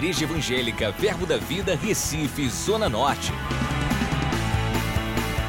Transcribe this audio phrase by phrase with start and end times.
[0.00, 3.30] Igreja Evangélica Verbo da Vida, Recife, Zona Norte.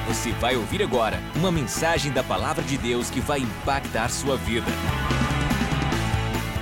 [0.10, 4.68] Você vai ouvir agora uma mensagem da Palavra de Deus que vai impactar sua vida.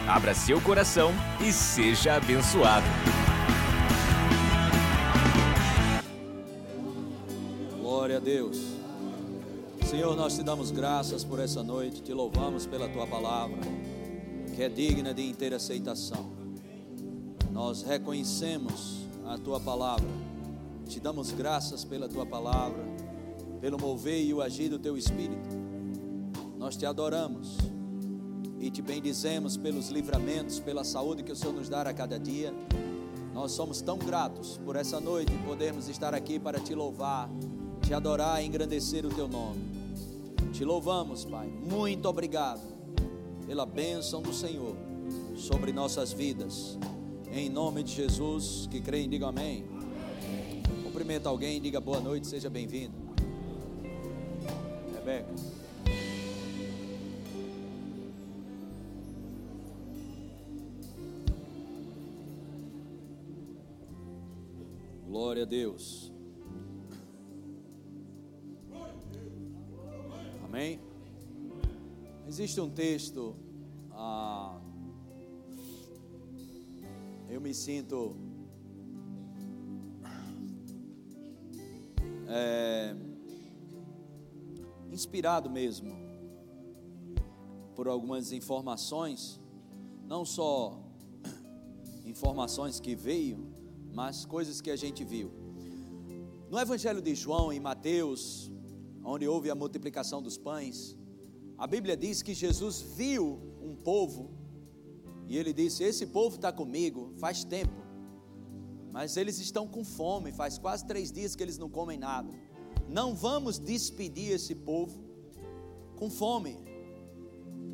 [0.07, 1.11] Abra seu coração
[1.41, 2.85] e seja abençoado.
[7.81, 8.59] Glória a Deus.
[9.87, 13.57] Senhor, nós te damos graças por essa noite, te louvamos pela tua palavra,
[14.55, 16.38] que é digna de inteira aceitação.
[17.59, 20.07] Nós reconhecemos a tua palavra,
[20.87, 22.81] te damos graças pela tua palavra,
[23.59, 25.49] pelo mover e o agir do teu espírito.
[26.57, 27.57] Nós te adoramos
[28.61, 32.53] e te bendizemos pelos livramentos, pela saúde que o Senhor nos dá a cada dia.
[33.33, 37.29] Nós somos tão gratos por essa noite podermos estar aqui para te louvar,
[37.81, 39.59] te adorar e engrandecer o teu nome.
[40.53, 41.49] Te louvamos, Pai.
[41.49, 42.61] Muito obrigado
[43.45, 44.77] pela bênção do Senhor
[45.35, 46.79] sobre nossas vidas.
[47.31, 49.63] Em nome de Jesus, que creem, diga amém.
[50.83, 52.93] Cumprimenta alguém, diga boa noite, seja bem-vindo.
[54.95, 55.33] Rebeca.
[65.07, 66.11] Glória a Deus.
[70.43, 70.79] Amém?
[72.27, 73.35] Existe um texto,
[77.49, 78.15] me sinto
[82.27, 82.95] é,
[84.91, 85.95] inspirado mesmo
[87.75, 89.41] por algumas informações,
[90.05, 90.79] não só
[92.05, 93.51] informações que veio,
[93.95, 95.31] mas coisas que a gente viu.
[96.51, 98.51] No Evangelho de João, em Mateus,
[99.03, 100.95] onde houve a multiplicação dos pães,
[101.57, 104.38] a Bíblia diz que Jesus viu um povo
[105.29, 107.79] e ele disse: Esse povo está comigo faz tempo,
[108.91, 112.33] mas eles estão com fome, faz quase três dias que eles não comem nada.
[112.89, 114.99] Não vamos despedir esse povo
[115.95, 116.57] com fome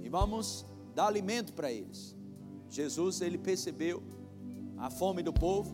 [0.04, 2.14] e vamos dar alimento para eles.
[2.70, 4.04] Jesus, ele percebeu
[4.78, 5.74] a fome do povo,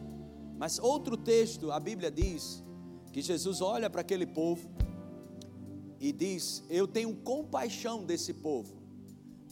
[0.59, 2.64] mas outro texto, a Bíblia diz
[3.12, 4.70] que Jesus olha para aquele povo
[6.00, 8.75] e diz: Eu tenho compaixão desse povo,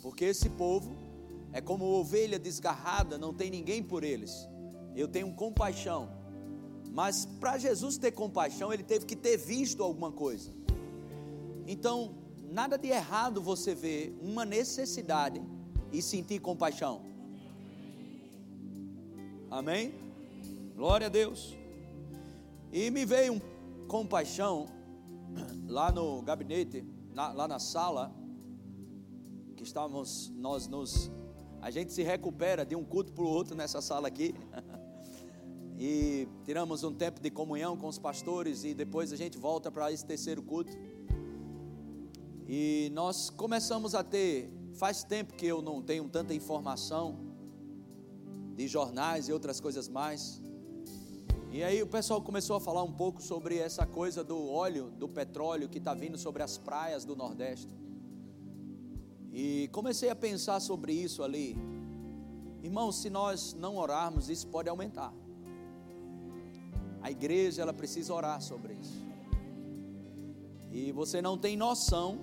[0.04, 0.96] porque esse povo
[1.52, 4.48] é como ovelha desgarrada, não tem ninguém por eles.
[4.96, 6.10] Eu tenho compaixão.
[6.92, 10.52] Mas para Jesus ter compaixão, ele teve que ter visto alguma coisa.
[11.66, 12.16] Então,
[12.52, 15.42] nada de errado você ver uma necessidade
[15.92, 17.02] e sentir compaixão.
[19.50, 19.94] Amém?
[20.76, 21.56] Glória a Deus.
[22.72, 23.42] E me veio um
[23.88, 24.68] compaixão
[25.68, 28.14] lá no gabinete, na, lá na sala,
[29.56, 31.12] que estávamos, nós nos,
[31.62, 34.34] a gente se recupera de um culto para o outro nessa sala aqui,
[35.78, 39.92] e tiramos um tempo de comunhão com os pastores, e depois a gente volta para
[39.92, 40.72] esse terceiro culto,
[42.48, 47.28] e nós começamos a ter, faz tempo que eu não tenho tanta informação,
[48.56, 50.42] de jornais e outras coisas mais,
[51.52, 55.08] e aí o pessoal começou a falar um pouco sobre essa coisa do óleo, do
[55.08, 57.74] petróleo que está vindo sobre as praias do Nordeste.
[59.32, 61.56] E comecei a pensar sobre isso ali.
[62.62, 65.14] Irmãos, se nós não orarmos, isso pode aumentar.
[67.02, 69.06] A igreja ela precisa orar sobre isso.
[70.72, 72.20] E você não tem noção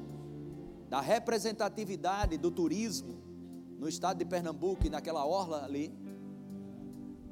[0.89, 3.17] da representatividade do turismo
[3.79, 5.93] no estado de Pernambuco e naquela orla ali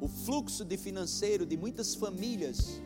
[0.00, 2.82] o fluxo de financeiro de muitas famílias,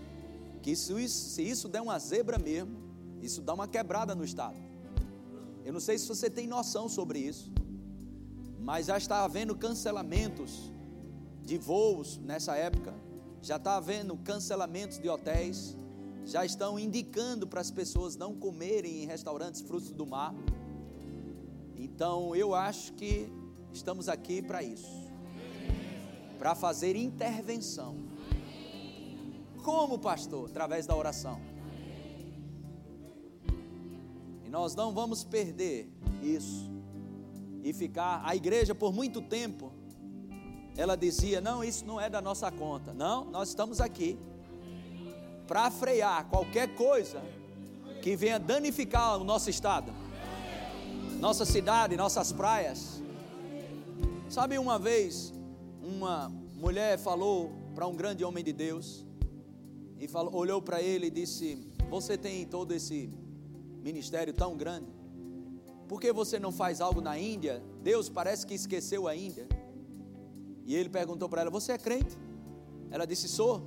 [0.63, 2.77] que isso, isso, se isso der uma zebra mesmo,
[3.21, 4.57] isso dá uma quebrada no Estado.
[5.69, 7.53] Eu não sei se você tem noção sobre isso,
[8.59, 10.73] mas já está havendo cancelamentos
[11.43, 12.95] de voos nessa época,
[13.43, 15.77] já está havendo cancelamentos de hotéis,
[16.25, 20.35] já estão indicando para as pessoas não comerem em restaurantes frutos do mar.
[21.77, 23.31] Então eu acho que
[23.71, 25.07] estamos aqui para isso
[26.39, 27.95] para fazer intervenção.
[29.63, 30.49] Como, pastor?
[30.49, 31.39] Através da oração.
[34.59, 35.89] Nós não vamos perder
[36.21, 36.69] isso
[37.63, 38.23] e ficar.
[38.25, 39.73] A igreja, por muito tempo,
[40.77, 42.93] ela dizia: não, isso não é da nossa conta.
[42.93, 44.19] Não, nós estamos aqui
[45.47, 47.23] para frear qualquer coisa
[48.03, 49.93] que venha danificar o nosso estado,
[51.21, 53.01] nossa cidade, nossas praias.
[54.29, 55.33] Sabe, uma vez
[55.81, 59.07] uma mulher falou para um grande homem de Deus
[60.01, 63.09] e falou, olhou para ele e disse: Você tem todo esse
[63.89, 64.93] ministério tão grande,
[65.89, 67.63] por que você não faz algo na Índia?
[67.83, 69.49] Deus parece que esqueceu a Índia.
[70.67, 72.15] E ele perguntou para ela: Você é crente?
[72.91, 73.63] Ela disse: Sou.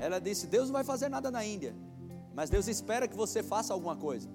[0.00, 1.74] Ela disse: Deus não vai fazer nada na Índia,
[2.32, 4.28] mas Deus espera que você faça alguma coisa.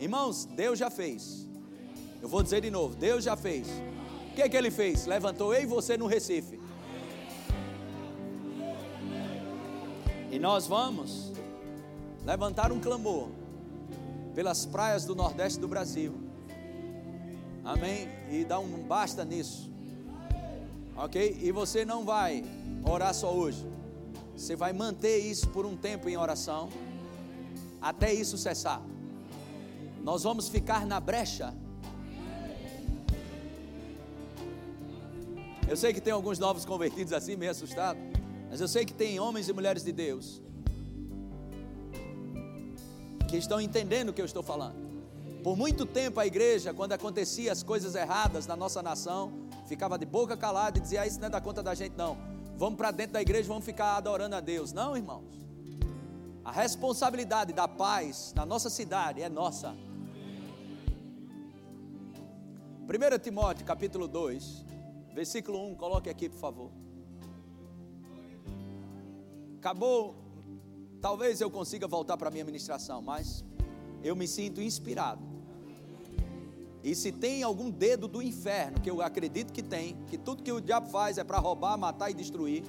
[0.00, 1.48] Irmãos, Deus já fez.
[2.20, 3.68] Eu vou dizer de novo: Deus já fez.
[4.32, 5.06] O que, é que ele fez?
[5.06, 6.58] Levantou eu e você no Recife.
[10.32, 11.32] E nós vamos
[12.24, 13.28] levantar um clamor
[14.34, 16.14] pelas praias do Nordeste do Brasil.
[17.64, 18.08] Amém?
[18.30, 19.70] E dar um basta nisso.
[20.96, 21.38] Ok?
[21.40, 22.44] E você não vai
[22.84, 23.64] orar só hoje.
[24.36, 26.68] Você vai manter isso por um tempo em oração,
[27.80, 28.82] até isso cessar.
[30.02, 31.54] Nós vamos ficar na brecha.
[35.68, 38.02] Eu sei que tem alguns novos convertidos assim, meio assustados,
[38.50, 40.43] mas eu sei que tem homens e mulheres de Deus
[43.34, 44.76] que estão entendendo o que eu estou falando.
[45.42, 49.32] Por muito tempo a igreja, quando acontecia as coisas erradas na nossa nação,
[49.66, 52.16] ficava de boca calada e dizia: ah, Isso não é da conta da gente, não.
[52.56, 54.72] Vamos para dentro da igreja, vamos ficar adorando a Deus.
[54.72, 55.24] Não, irmãos.
[56.44, 59.74] A responsabilidade da paz na nossa cidade é nossa.
[62.86, 64.64] 1 Timóteo capítulo 2,
[65.12, 66.70] versículo 1, coloque aqui, por favor.
[69.58, 70.23] Acabou
[71.04, 73.44] Talvez eu consiga voltar para a minha ministração, mas
[74.02, 75.20] eu me sinto inspirado.
[76.82, 80.50] E se tem algum dedo do inferno, que eu acredito que tem, que tudo que
[80.50, 82.64] o diabo faz é para roubar, matar e destruir,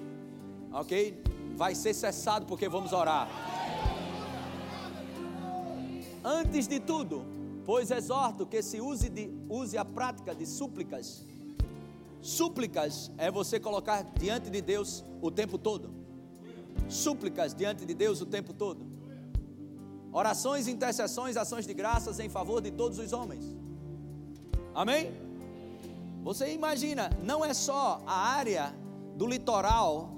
[0.73, 1.17] ok?
[1.55, 3.29] Vai ser cessado porque vamos orar.
[6.21, 7.25] Antes de tudo,
[7.65, 11.23] pois exorto que se use, de, use a prática de súplicas.
[12.21, 15.94] Súplicas é você colocar diante de Deus o tempo todo
[16.89, 18.85] súplicas diante de Deus o tempo todo.
[20.11, 23.43] Orações, intercessões, ações de graças em favor de todos os homens.
[24.73, 25.11] Amém?
[26.23, 28.73] Você imagina, não é só a área
[29.15, 30.09] do litoral,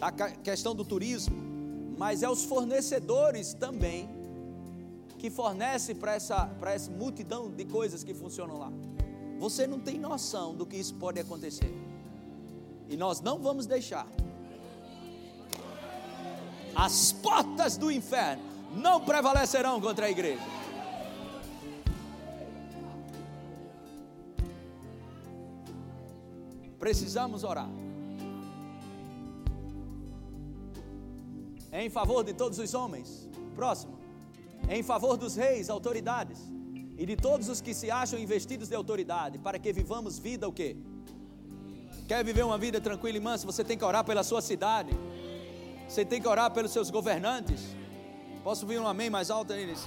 [0.00, 1.36] a questão do turismo,
[1.98, 4.08] mas é os fornecedores também
[5.18, 8.70] que fornece para essa, para essa multidão de coisas que funcionam lá.
[9.38, 11.72] Você não tem noção do que isso pode acontecer.
[12.88, 14.06] E nós não vamos deixar
[16.76, 18.42] as portas do inferno
[18.74, 20.42] não prevalecerão contra a igreja.
[26.78, 27.70] Precisamos orar.
[31.72, 33.26] Em favor de todos os homens.
[33.54, 33.98] Próximo.
[34.68, 36.38] Em favor dos reis, autoridades.
[36.98, 39.38] E de todos os que se acham investidos de autoridade.
[39.38, 40.76] Para que vivamos vida o quê?
[42.06, 43.46] Quer viver uma vida tranquila e mansa?
[43.46, 44.90] Você tem que orar pela sua cidade.
[45.88, 47.60] Você tem que orar pelos seus governantes.
[48.42, 49.86] Posso ouvir um amém mais alto aí nesse?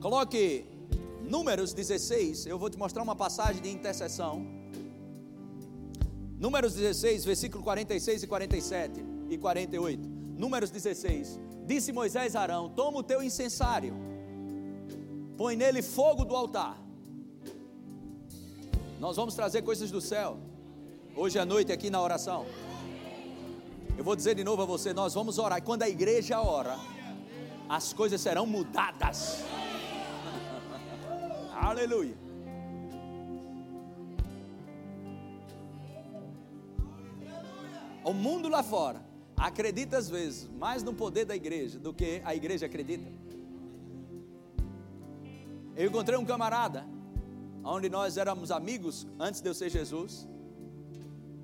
[0.00, 0.64] Coloque
[1.22, 2.46] Números 16.
[2.46, 4.46] Eu vou te mostrar uma passagem de intercessão.
[6.38, 10.08] Números 16, versículo 46 e 47 e 48.
[10.38, 11.38] Números 16.
[11.66, 13.94] Disse Moisés a Arão: Toma o teu incensário,
[15.36, 16.78] põe nele fogo do altar.
[18.98, 20.38] Nós vamos trazer coisas do céu
[21.14, 22.46] hoje à noite aqui na oração.
[23.96, 25.58] Eu vou dizer de novo a você: nós vamos orar.
[25.58, 26.76] E quando a igreja ora,
[27.68, 29.42] as coisas serão mudadas.
[31.52, 32.16] Aleluia.
[38.04, 39.02] O mundo lá fora
[39.36, 43.10] acredita às vezes mais no poder da igreja do que a igreja acredita.
[45.76, 46.86] Eu encontrei um camarada,
[47.62, 50.26] onde nós éramos amigos antes de eu ser Jesus.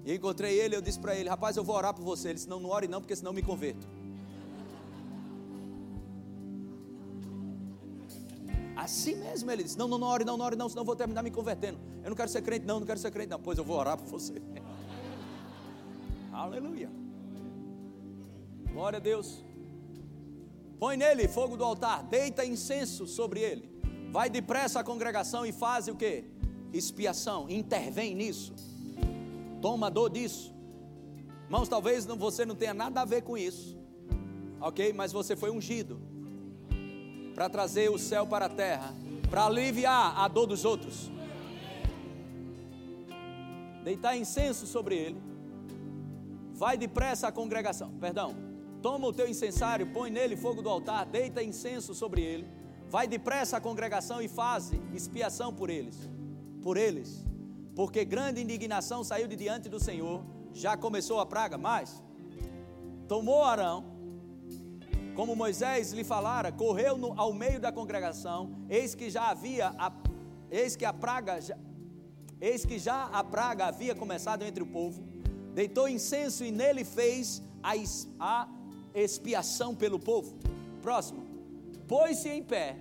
[0.05, 2.29] E encontrei ele, eu disse para ele, rapaz, eu vou orar por você.
[2.29, 3.87] Ele disse, não, não ore não, porque senão eu me converto.
[8.77, 10.95] Assim mesmo ele disse, não, não, não ore não, não ore não, senão eu vou
[10.95, 11.79] terminar me convertendo.
[12.03, 13.41] Eu não quero ser crente não, não quero ser crente não.
[13.41, 14.43] Pois eu vou orar por você.
[16.31, 16.91] Aleluia.
[18.71, 19.43] Glória a Deus.
[20.79, 23.73] Põe nele fogo do altar, deita incenso sobre ele.
[24.11, 26.25] Vai depressa à congregação e faz o que?
[26.75, 28.74] Expiação, intervém nisso
[29.65, 30.55] toma dor disso.
[31.45, 33.75] Irmãos, talvez você não tenha nada a ver com isso,
[34.61, 34.93] ok?
[34.93, 35.99] Mas você foi ungido
[37.35, 38.93] para trazer o céu para a terra,
[39.31, 41.11] para aliviar a dor dos outros.
[43.83, 45.23] Deitar incenso sobre ele,
[46.53, 48.37] vai depressa à congregação, perdão,
[48.83, 52.47] toma o teu incensário, põe nele fogo do altar, deita incenso sobre ele,
[52.91, 56.07] vai depressa à congregação e faz expiação por eles,
[56.63, 57.25] por eles
[57.75, 62.03] porque grande indignação saiu de diante do Senhor, já começou a praga, mas
[63.09, 63.85] tomou Arão,
[65.15, 69.93] como Moisés lhe falara, correu no, ao meio da congregação, eis que já havia, a,
[70.51, 71.57] eis que a praga, já,
[72.41, 75.03] Eis que já a praga havia começado entre o povo,
[75.55, 77.73] deitou incenso e nele fez a,
[78.21, 78.49] a
[78.95, 80.37] expiação pelo povo.
[80.83, 81.25] Próximo.
[81.89, 82.77] Pôs-se em pé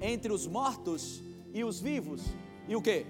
[0.00, 1.22] entre os mortos
[1.54, 2.22] e os vivos.
[2.66, 3.06] E o que?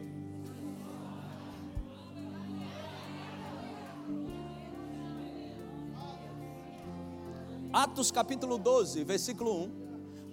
[7.77, 9.71] Atos capítulo 12, versículo 1.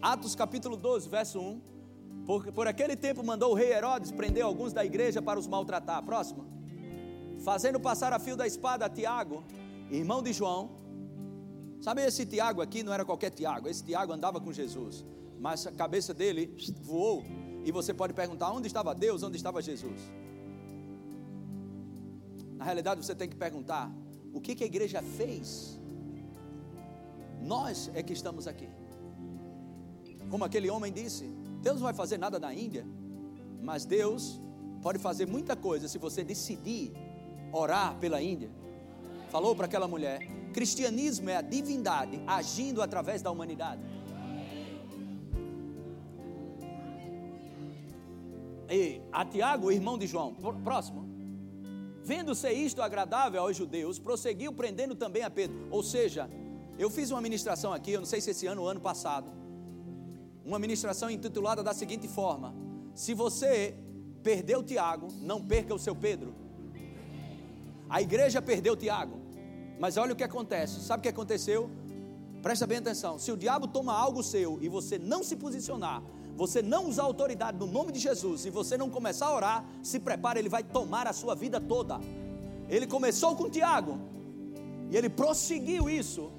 [0.02, 1.62] Atos capítulo 12, verso 1.
[2.26, 6.02] Por, por aquele tempo mandou o rei Herodes prender alguns da igreja para os maltratar.
[6.04, 6.46] Próximo.
[7.44, 9.44] Fazendo passar a fio da espada a Tiago,
[9.92, 10.70] irmão de João.
[11.82, 15.04] Sabe esse Tiago aqui não era qualquer Tiago, esse Tiago andava com Jesus,
[15.38, 17.26] mas a cabeça dele voou.
[17.66, 20.00] E você pode perguntar: onde estava Deus, onde estava Jesus?
[22.56, 23.92] Na realidade, você tem que perguntar:
[24.32, 25.83] o que, que a igreja fez
[27.44, 28.70] nós é que estamos aqui.
[30.30, 31.26] Como aquele homem disse:
[31.62, 32.86] Deus não vai fazer nada na Índia,
[33.62, 34.42] mas Deus
[34.82, 36.94] pode fazer muita coisa se você decidir
[37.52, 38.50] orar pela Índia.
[39.30, 40.20] Falou para aquela mulher:
[40.54, 43.82] cristianismo é a divindade agindo através da humanidade.
[48.70, 50.34] E a Tiago, irmão de João,
[50.64, 51.04] próximo.
[52.04, 55.68] Vendo ser isto agradável aos judeus, prosseguiu prendendo também a Pedro.
[55.72, 56.30] Ou seja,
[56.78, 59.32] eu fiz uma ministração aqui, eu não sei se esse ano ou ano passado.
[60.46, 62.54] Uma ministração intitulada da seguinte forma:
[62.94, 63.76] Se você
[64.24, 66.34] perdeu Tiago, não perca o seu Pedro.
[67.90, 69.20] A igreja perdeu Tiago,
[69.80, 70.82] mas olha o que acontece.
[70.82, 71.70] Sabe o que aconteceu?
[72.42, 73.20] Presta bem atenção.
[73.20, 76.02] Se o diabo toma algo seu e você não se posicionar,
[76.36, 80.00] você não usar autoridade no nome de Jesus e você não começar a orar, se
[80.00, 82.00] prepare, ele vai tomar a sua vida toda.
[82.68, 84.00] Ele começou com Tiago
[84.90, 86.32] e ele prosseguiu isso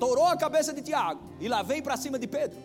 [0.00, 2.58] torou a cabeça de Tiago e lá vem para cima de Pedro.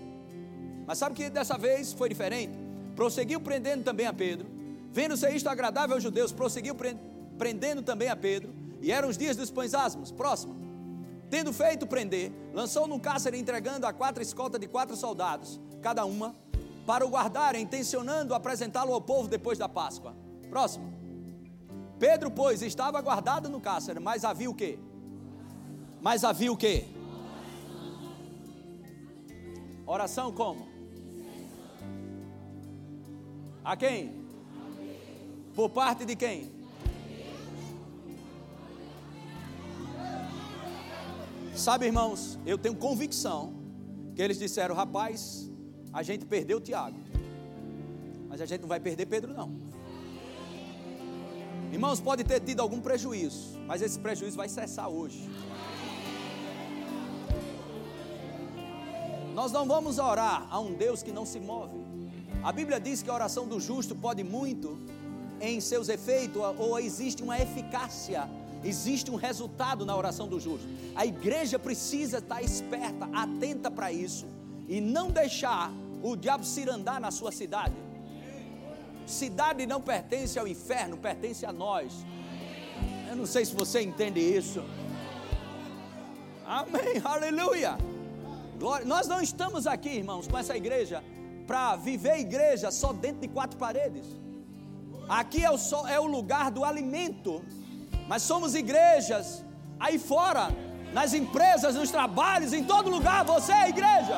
[0.88, 2.54] Mas sabe que dessa vez foi diferente?
[2.96, 4.48] Prosseguiu prendendo também a Pedro.
[4.92, 6.74] Vendo ser isto agradável aos judeus, prosseguiu
[7.38, 8.54] prendendo também a Pedro.
[8.82, 10.12] E eram os dias dos pães asmos.
[10.12, 10.56] Próximo.
[11.30, 16.34] Tendo feito prender, lançou no cárcere entregando a quatro escoltas de quatro soldados, cada uma,
[16.86, 20.15] para o guardarem, intencionando apresentá-lo ao povo depois da Páscoa.
[20.50, 20.94] Próximo.
[22.00, 24.80] Pedro, pois, estava guardado no cárcere, mas havia o quê?
[26.00, 26.86] Mas havia o quê?
[29.86, 30.68] Oração como?
[33.63, 34.25] A quem?
[35.56, 36.51] Por parte de quem?
[41.56, 43.54] Sabe, irmãos, eu tenho convicção
[44.15, 45.50] que eles disseram: rapaz,
[45.94, 46.98] a gente perdeu o Tiago,
[48.27, 49.51] mas a gente não vai perder Pedro, não.
[51.72, 55.30] Irmãos, pode ter tido algum prejuízo, mas esse prejuízo vai cessar hoje.
[59.36, 61.77] Nós não vamos orar a um Deus que não se move.
[62.42, 64.80] A Bíblia diz que a oração do justo pode muito
[65.42, 68.30] em seus efeitos, ou existe uma eficácia,
[68.63, 70.65] existe um resultado na oração do justo.
[70.96, 74.25] A igreja precisa estar esperta, atenta para isso
[74.70, 75.70] e não deixar
[76.01, 77.75] o diabo cirandar na sua cidade.
[79.06, 82.06] Cidade não pertence ao inferno, pertence a nós.
[83.10, 84.63] Eu não sei se você entende isso.
[86.46, 87.77] Amém, aleluia.
[88.59, 88.85] Glória.
[88.85, 91.03] Nós não estamos aqui, irmãos, com essa igreja
[91.45, 94.05] para viver igreja só dentro de quatro paredes.
[95.07, 95.57] Aqui é o,
[95.88, 97.43] é o lugar do alimento,
[98.07, 99.43] mas somos igrejas
[99.79, 100.50] aí fora,
[100.93, 103.24] nas empresas, nos trabalhos, em todo lugar.
[103.25, 104.17] Você é igreja.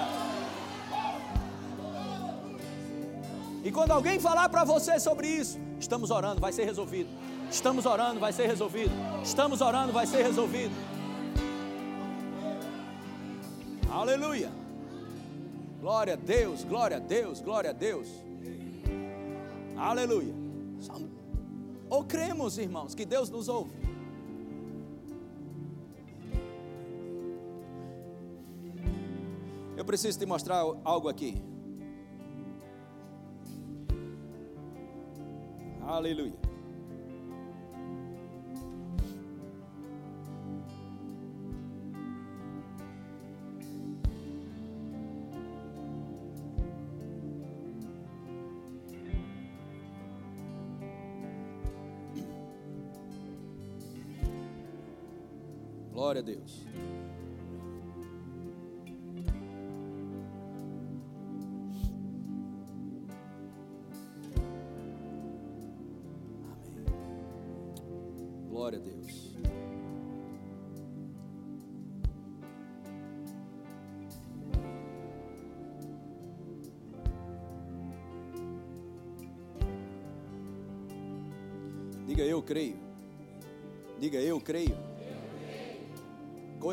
[3.64, 7.10] E quando alguém falar para você sobre isso, estamos orando, vai ser resolvido.
[7.50, 8.92] Estamos orando, vai ser resolvido.
[9.24, 10.74] Estamos orando, vai ser resolvido.
[13.98, 14.52] Aleluia.
[15.82, 18.08] Glória a Deus, glória a Deus, glória a Deus.
[19.76, 20.36] Aleluia.
[21.90, 23.76] Ou cremos, irmãos, que Deus nos ouve.
[29.76, 31.42] Eu preciso te mostrar algo aqui.
[35.82, 36.47] Aleluia.
[56.18, 56.67] Glória a Deus.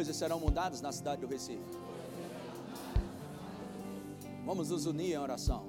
[0.05, 1.65] Coisas serão mudadas na cidade do Recife.
[4.45, 5.65] Vamos nos unir em oração.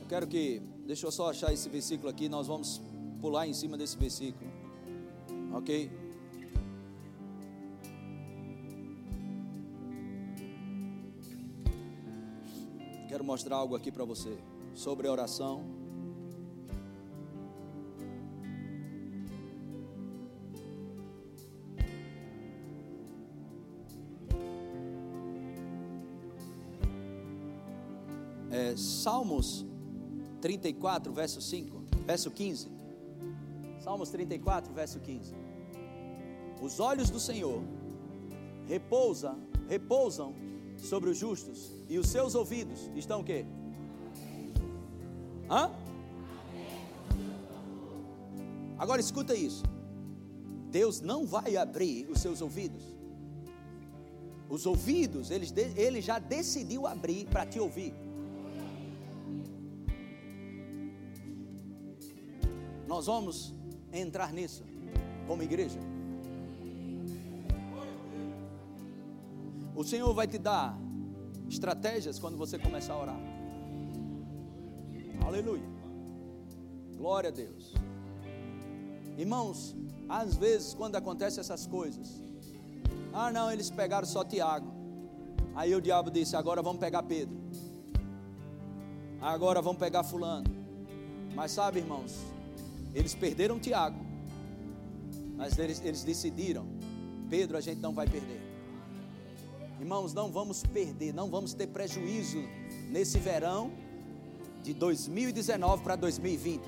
[0.00, 2.80] Eu quero que, deixa eu só achar esse versículo aqui, nós vamos
[3.20, 4.48] pular em cima desse versículo.
[5.52, 5.90] Ok?
[13.08, 14.38] Quero mostrar algo aqui para você
[14.76, 15.79] sobre oração.
[28.60, 29.64] É, Salmos
[30.42, 32.68] 34, verso 5, verso 15.
[33.82, 35.34] Salmos 34, verso 15.
[36.60, 37.62] Os olhos do Senhor
[38.66, 40.34] repousam, repousam
[40.76, 43.46] sobre os justos e os seus ouvidos estão o quê?
[45.48, 45.70] Hã?
[48.78, 49.64] Agora escuta isso.
[50.70, 52.84] Deus não vai abrir os seus ouvidos.
[54.50, 58.09] Os ouvidos, ele, ele já decidiu abrir para te ouvir.
[63.00, 63.54] Nós vamos
[63.90, 64.62] entrar nisso
[65.26, 65.80] como igreja.
[69.74, 70.78] O Senhor vai te dar
[71.48, 73.20] estratégias quando você começar a orar.
[75.26, 75.64] Aleluia.
[76.98, 77.72] Glória a Deus.
[79.16, 79.74] Irmãos,
[80.06, 82.22] às vezes quando acontecem essas coisas,
[83.14, 84.70] ah não, eles pegaram só Tiago.
[85.54, 87.34] Aí o diabo disse: agora vamos pegar Pedro.
[89.22, 90.44] Agora vamos pegar Fulano.
[91.34, 92.39] Mas sabe, irmãos,
[92.94, 93.98] eles perderam Tiago,
[95.36, 96.66] mas eles, eles decidiram:
[97.28, 98.40] Pedro, a gente não vai perder.
[99.78, 102.42] Irmãos, não vamos perder, não vamos ter prejuízo
[102.90, 103.72] nesse verão
[104.62, 106.62] de 2019 para 2020.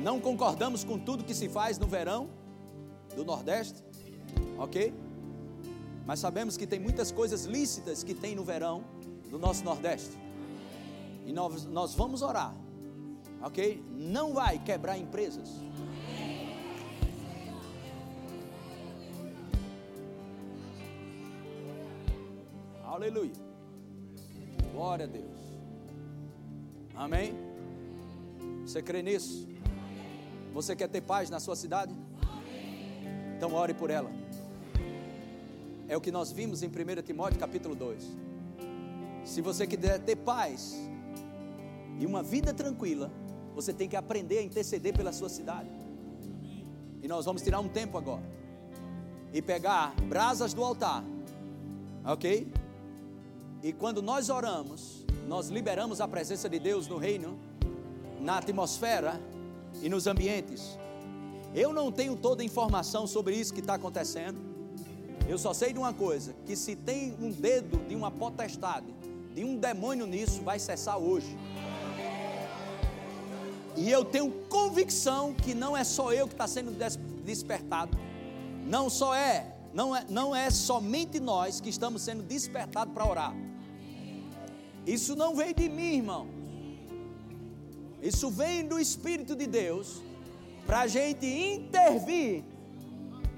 [0.00, 2.28] Não concordamos com tudo que se faz no verão
[3.14, 3.82] do Nordeste,
[4.58, 4.92] ok?
[6.04, 8.84] Mas sabemos que tem muitas coisas lícitas que tem no verão
[9.30, 10.18] do nosso Nordeste.
[11.24, 12.54] E nós, nós vamos orar
[13.42, 13.82] ok?
[13.90, 15.48] Não vai quebrar empresas.
[22.84, 23.32] Aleluia.
[24.72, 25.40] Glória a Deus.
[26.94, 27.34] Amém?
[28.64, 29.48] Você crê nisso?
[30.52, 31.94] Você quer ter paz na sua cidade?
[33.36, 34.10] Então ore por ela.
[35.88, 38.04] É o que nós vimos em 1 Timóteo capítulo 2.
[39.24, 40.76] Se você quiser ter paz
[41.98, 43.10] e uma vida tranquila,
[43.54, 45.68] você tem que aprender a interceder pela sua cidade.
[47.02, 48.22] E nós vamos tirar um tempo agora.
[49.32, 51.04] E pegar brasas do altar.
[52.04, 52.46] Ok?
[53.62, 57.38] E quando nós oramos, nós liberamos a presença de Deus no reino,
[58.20, 59.20] na atmosfera
[59.80, 60.78] e nos ambientes.
[61.54, 64.40] Eu não tenho toda a informação sobre isso que está acontecendo.
[65.28, 68.86] Eu só sei de uma coisa: que se tem um dedo de uma potestade,
[69.34, 71.36] de um demônio nisso, vai cessar hoje.
[73.76, 76.72] E eu tenho convicção que não é só eu que está sendo
[77.24, 77.96] despertado.
[78.66, 83.34] Não só é, não é, não é somente nós que estamos sendo despertados para orar.
[84.86, 86.26] Isso não vem de mim, irmão.
[88.02, 90.02] Isso vem do Espírito de Deus
[90.66, 92.44] para a gente intervir.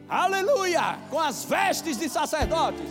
[0.09, 0.99] Aleluia!
[1.11, 2.91] Com as vestes de sacerdotes.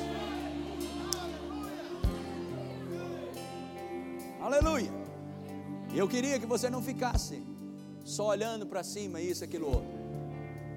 [4.41, 5.02] Aleluia!
[5.95, 7.39] Eu queria que você não ficasse
[8.03, 9.93] só olhando para cima, isso, aquilo outro.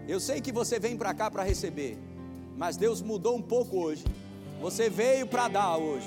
[0.07, 1.99] Eu sei que você vem para cá para receber,
[2.55, 4.05] mas Deus mudou um pouco hoje.
[4.61, 6.07] Você veio para dar hoje.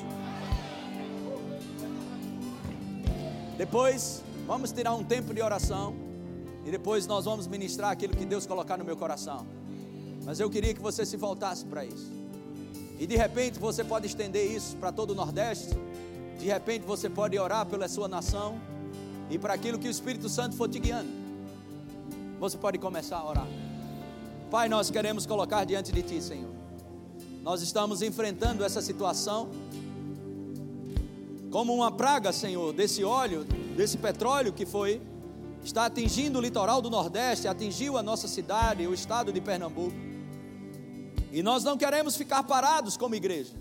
[3.58, 5.96] Depois, vamos tirar um tempo de oração.
[6.66, 9.46] E depois nós vamos ministrar aquilo que Deus colocar no meu coração.
[10.24, 12.12] Mas eu queria que você se voltasse para isso.
[13.00, 15.76] E de repente você pode estender isso para todo o Nordeste.
[16.38, 18.62] De repente você pode orar pela sua nação
[19.30, 21.10] e para aquilo que o Espírito Santo for te guiando.
[22.40, 23.48] Você pode começar a orar.
[24.50, 26.50] Pai, nós queremos colocar diante de Ti, Senhor.
[27.44, 29.50] Nós estamos enfrentando essa situação
[31.52, 33.44] como uma praga, Senhor, desse óleo,
[33.76, 35.02] desse petróleo que foi,
[35.64, 39.96] está atingindo o litoral do Nordeste, atingiu a nossa cidade, o estado de Pernambuco.
[41.32, 43.54] E nós não queremos ficar parados como igreja.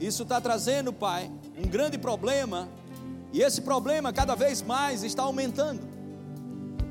[0.00, 2.68] Isso está trazendo, Pai, um grande problema
[3.32, 5.80] e esse problema cada vez mais está aumentando.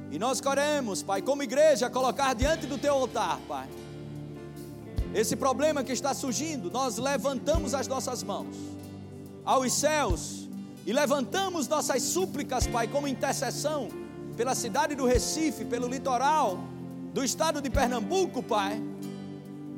[0.10, 3.70] E nós queremos, Pai, como igreja, colocar diante do teu altar, Pai.
[5.14, 8.56] Esse problema que está surgindo, nós levantamos as nossas mãos
[9.46, 10.48] aos céus
[10.86, 13.90] e levantamos nossas súplicas, Pai, como intercessão
[14.36, 16.58] pela cidade do Recife, pelo litoral
[17.14, 18.82] do estado de Pernambuco, Pai.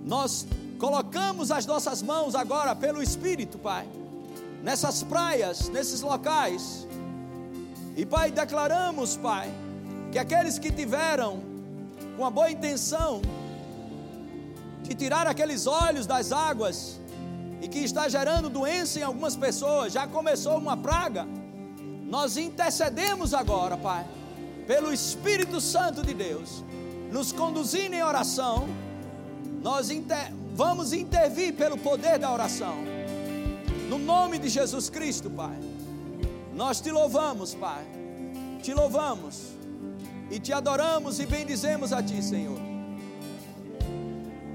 [0.06, 0.48] Nós
[0.80, 3.88] colocamos as nossas mãos agora pelo Espírito, Pai,
[4.64, 6.88] nessas praias, nesses locais.
[7.98, 9.52] E, Pai, declaramos, Pai,
[10.12, 11.44] que aqueles que tiveram
[12.16, 13.22] com a boa intenção
[14.82, 17.00] de tirar aqueles olhos das águas
[17.62, 21.28] e que está gerando doença em algumas pessoas, já começou uma praga.
[22.06, 24.06] Nós intercedemos agora, Pai,
[24.66, 26.64] pelo Espírito Santo de Deus,
[27.12, 28.68] nos conduzindo em oração.
[29.62, 30.32] Nós inter...
[30.54, 32.76] vamos intervir pelo poder da oração.
[33.90, 35.58] No nome de Jesus Cristo, Pai.
[36.54, 37.84] Nós te louvamos, Pai.
[38.62, 39.54] Te louvamos
[40.32, 42.58] e te adoramos e bendizemos a ti, Senhor.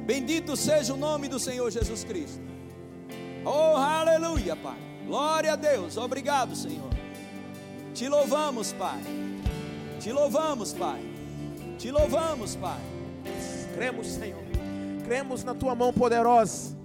[0.07, 2.41] Bendito seja o nome do Senhor Jesus Cristo.
[3.45, 4.79] Oh, aleluia, Pai.
[5.07, 5.97] Glória a Deus.
[5.97, 6.91] Obrigado, Senhor.
[7.95, 9.01] Te louvamos, Pai.
[10.01, 11.01] Te louvamos, Pai.
[11.79, 12.81] Te louvamos, Pai.
[13.75, 14.43] Cremos, Senhor.
[15.05, 16.78] Cremos na tua mão poderosa.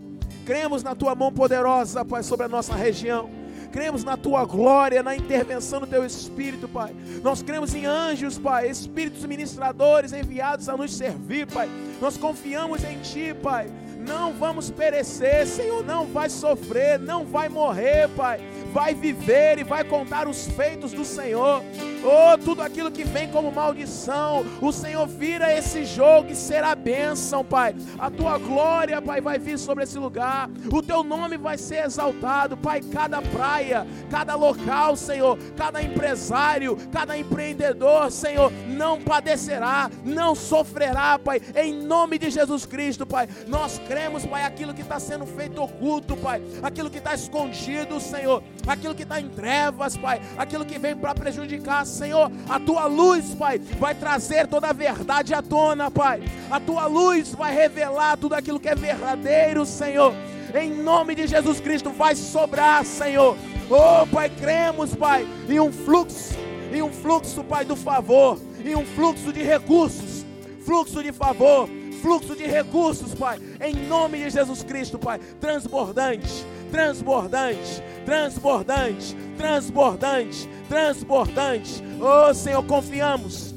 [0.46, 3.30] Cremos na tua mão poderosa, Pai, sobre a nossa região.
[3.72, 6.96] Cremos na tua glória, na intervenção do teu Espírito, Pai.
[7.24, 11.70] Nós cremos em anjos, Pai, espíritos ministradores enviados a nos servir, Pai.
[12.00, 13.68] Nós confiamos em Ti, Pai
[14.08, 18.40] não vamos perecer, Senhor, não vai sofrer, não vai morrer, Pai,
[18.74, 21.64] vai viver e vai contar os feitos do Senhor.
[22.04, 27.46] Oh, tudo aquilo que vem como maldição, o Senhor vira esse jogo e será bênção,
[27.46, 27.74] Pai.
[27.98, 30.50] A tua glória, Pai, vai vir sobre esse lugar.
[30.72, 32.82] O teu nome vai ser exaltado, Pai.
[32.82, 41.42] Cada praia, cada local, Senhor, cada empresário, cada empreendedor, Senhor, não padecerá, não sofrerá, Pai.
[41.56, 43.30] Em nome de Jesus Cristo, Pai.
[43.48, 43.93] Nós cremos,
[44.34, 46.42] Pai, aquilo que está sendo feito oculto, Pai.
[46.64, 48.42] Aquilo que está escondido, Senhor.
[48.66, 50.20] Aquilo que está em trevas, Pai.
[50.36, 55.36] Aquilo que vem para prejudicar, Senhor, a tua luz, Pai, vai trazer toda a verdade
[55.36, 56.24] à tona, Pai.
[56.50, 60.14] A tua luz vai revelar tudo aquilo que é verdadeiro, Senhor.
[60.60, 63.38] Em nome de Jesus Cristo, vai sobrar, Senhor.
[63.70, 66.34] Oh, Pai, cremos, Pai, em um fluxo,
[66.74, 70.26] em um fluxo, Pai, do favor, em um fluxo de recursos,
[70.66, 71.70] fluxo de favor,
[72.04, 81.82] fluxo de recursos, Pai, em nome de Jesus Cristo, Pai, transbordante, transbordante, transbordante, transbordante, transbordante.
[82.02, 83.56] Oh Senhor, confiamos,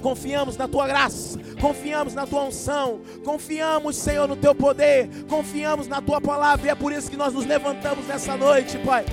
[0.00, 6.00] confiamos na tua graça, confiamos na tua unção, confiamos, Senhor, no teu poder, confiamos na
[6.00, 9.04] tua palavra, e é por isso que nós nos levantamos nessa noite, Pai.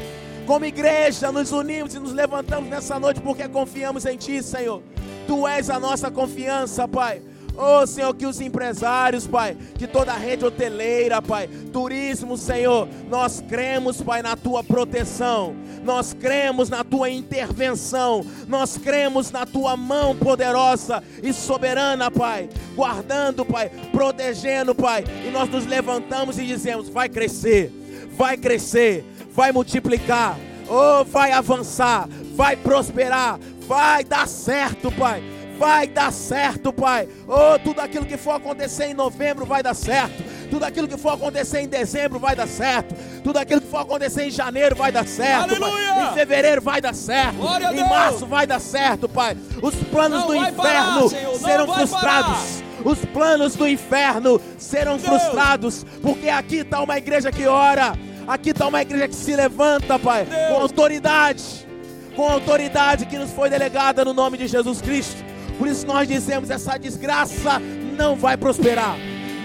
[0.45, 4.81] Como igreja, nos unimos e nos levantamos nessa noite porque confiamos em Ti, Senhor.
[5.27, 7.21] Tu és a nossa confiança, Pai.
[7.55, 13.43] Oh Senhor, que os empresários, Pai, que toda a rede hoteleira, Pai, turismo, Senhor, nós
[13.47, 20.15] cremos, Pai, na tua proteção, nós cremos na tua intervenção, nós cremos na tua mão
[20.15, 27.07] poderosa e soberana, Pai, guardando, Pai, protegendo, Pai, e nós nos levantamos e dizemos: vai
[27.07, 27.71] crescer,
[28.17, 35.21] vai crescer, vai multiplicar, oh, vai avançar, vai prosperar, vai dar certo, Pai
[35.57, 37.07] vai dar certo, Pai.
[37.27, 40.23] Oh, tudo aquilo que for acontecer em novembro vai dar certo.
[40.49, 42.95] Tudo aquilo que for acontecer em dezembro vai dar certo.
[43.23, 45.53] Tudo aquilo que for acontecer em janeiro vai dar certo.
[45.55, 47.37] Em fevereiro vai dar certo.
[47.73, 49.35] Em março vai dar certo, Pai.
[49.61, 52.61] Os planos Não do inferno parar, serão frustrados.
[52.61, 52.63] Parar.
[52.85, 55.07] Os planos do inferno serão Deus.
[55.07, 55.85] frustrados.
[56.01, 57.93] Porque aqui está uma igreja que ora.
[58.27, 60.47] Aqui está uma igreja que se levanta, Pai, Deus.
[60.49, 61.67] com autoridade.
[62.15, 65.23] Com autoridade que nos foi delegada no nome de Jesus Cristo.
[65.57, 67.59] Por isso nós dizemos: essa desgraça
[67.97, 68.97] não vai prosperar,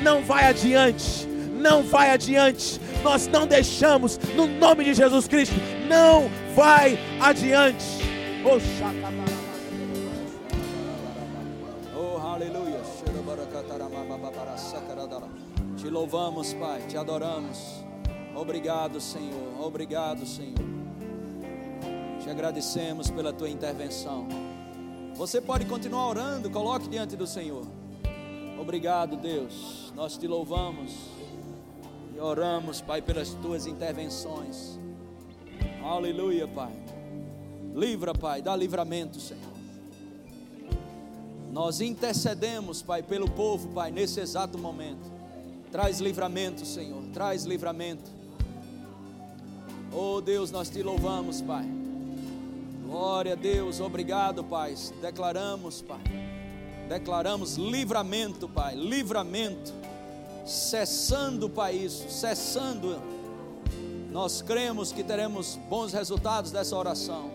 [0.03, 1.27] não vai adiante,
[1.61, 2.81] não vai adiante.
[3.03, 5.55] Nós não deixamos, no nome de Jesus Cristo,
[5.89, 7.85] não vai adiante.
[8.45, 8.59] Oh.
[15.77, 17.85] Te louvamos, Pai, te adoramos.
[18.35, 19.61] Obrigado, Senhor.
[19.61, 20.59] Obrigado, Senhor.
[22.21, 24.27] Te agradecemos pela tua intervenção.
[25.19, 27.67] Você pode continuar orando, coloque diante do Senhor.
[28.57, 29.93] Obrigado, Deus.
[29.97, 30.93] Nós te louvamos
[32.15, 34.79] e oramos, Pai, pelas tuas intervenções.
[35.83, 36.73] Aleluia, Pai.
[37.75, 39.43] Livra, Pai, dá livramento, Senhor.
[41.51, 45.11] Nós intercedemos, Pai, pelo povo, Pai, nesse exato momento.
[45.73, 47.03] Traz livramento, Senhor.
[47.13, 48.09] Traz livramento.
[49.93, 51.78] Oh Deus, nós te louvamos, Pai.
[52.89, 54.75] Glória a Deus, obrigado, Pai.
[55.03, 56.01] Declaramos, Pai.
[56.89, 59.75] Declaramos livramento, Pai, livramento.
[60.47, 62.99] Cessando, Pai, isso, cessando.
[64.11, 67.31] Nós cremos que teremos bons resultados dessa oração.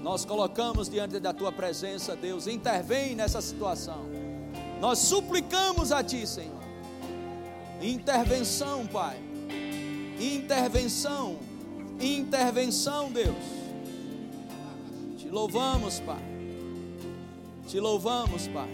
[0.00, 4.06] Nós colocamos diante da tua presença, Deus, intervém nessa situação.
[4.80, 6.62] Nós suplicamos a ti, Senhor.
[7.82, 9.18] Intervenção, Pai.
[10.20, 11.36] Intervenção.
[12.00, 13.63] Intervenção, Deus.
[15.34, 16.22] Louvamos, Pai.
[17.68, 18.68] Te louvamos, Pai.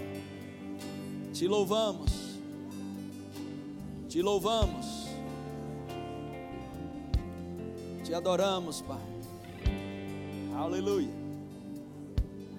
[1.33, 2.13] Te louvamos.
[4.11, 5.09] Te louvamos.
[8.05, 8.99] Te adoramos, Pai.
[10.55, 11.09] Aleluia.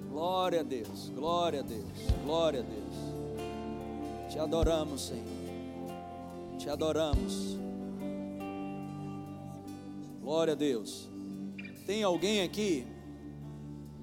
[0.10, 1.84] Glória a Deus, glória a Deus,
[2.26, 4.34] glória a Deus.
[4.34, 6.58] Te adoramos, Senhor.
[6.58, 7.56] Te adoramos.
[10.24, 11.08] Glória a Deus.
[11.86, 12.88] Tem alguém aqui,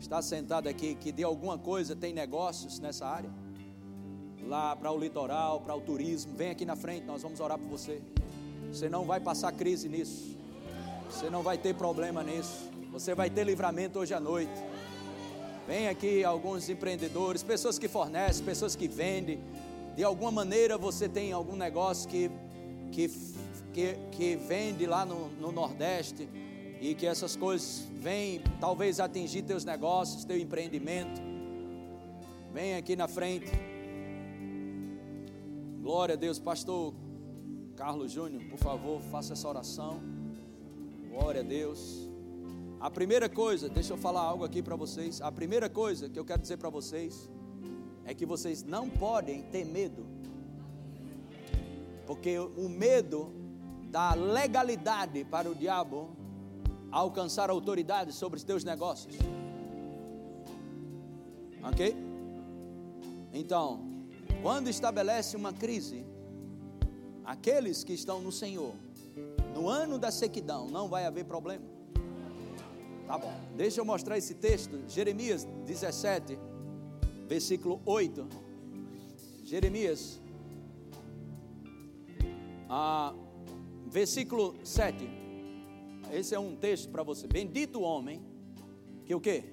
[0.01, 3.31] está sentado aqui, que de alguma coisa tem negócios nessa área?
[4.47, 6.35] Lá para o litoral, para o turismo.
[6.37, 8.01] Vem aqui na frente, nós vamos orar por você.
[8.73, 10.37] Você não vai passar crise nisso.
[11.11, 12.69] Você não vai ter problema nisso.
[12.93, 14.53] Você vai ter livramento hoje à noite.
[15.67, 19.41] Vem aqui alguns empreendedores, pessoas que fornecem, pessoas que vendem.
[19.95, 22.31] De alguma maneira você tem algum negócio que,
[22.91, 23.09] que,
[23.75, 26.27] que, que vende lá no, no Nordeste
[26.81, 31.21] e que essas coisas vêm talvez atingir teus negócios, teu empreendimento.
[32.53, 33.51] Vem aqui na frente.
[35.83, 36.95] Glória a Deus, pastor
[37.79, 40.01] Carlos Júnior, por favor, faça essa oração.
[41.09, 42.09] Glória a Deus.
[42.81, 45.21] A primeira coisa, deixa eu falar algo aqui para vocês.
[45.21, 47.31] A primeira coisa que eu quero dizer para vocês
[48.05, 50.05] é que vocês não podem ter medo.
[52.05, 53.33] Porque o medo
[53.91, 56.17] dá legalidade para o diabo
[56.91, 59.15] alcançar autoridade sobre os teus negócios.
[61.63, 61.97] Ok?
[63.33, 63.81] Então,
[64.43, 66.05] quando estabelece uma crise,
[67.25, 68.75] aqueles que estão no Senhor
[69.55, 71.65] no ano da sequidão não vai haver problema.
[73.07, 73.33] Tá bom.
[73.57, 76.39] Deixa eu mostrar esse texto, Jeremias 17,
[77.27, 78.27] versículo 8.
[79.45, 80.21] Jeremias,
[82.69, 83.15] ah,
[83.87, 85.09] versículo 7.
[86.13, 87.27] Esse é um texto para você.
[87.27, 88.23] Bendito o homem
[89.05, 89.45] que o quê?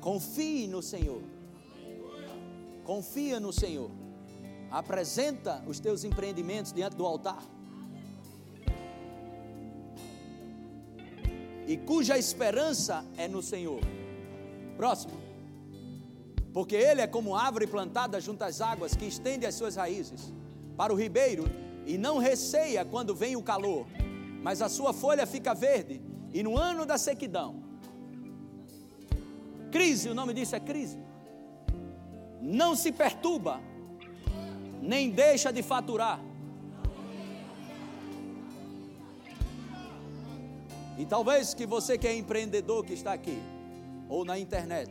[0.00, 1.22] Confie no Senhor.
[2.84, 3.90] Confia no Senhor.
[4.70, 7.42] Apresenta os teus empreendimentos diante do altar.
[11.66, 13.80] e cuja esperança é no Senhor.
[14.76, 15.14] Próximo.
[16.52, 20.32] Porque ele é como árvore plantada junto às águas, que estende as suas raízes
[20.76, 21.44] para o ribeiro
[21.86, 23.86] e não receia quando vem o calor,
[24.42, 26.02] mas a sua folha fica verde,
[26.34, 27.62] e no ano da sequidão,
[29.70, 30.98] crise, o nome disso é crise,
[32.40, 33.60] não se perturba,
[34.80, 36.20] nem deixa de faturar.
[40.98, 43.40] E talvez que você que é empreendedor que está aqui,
[44.08, 44.90] ou na internet,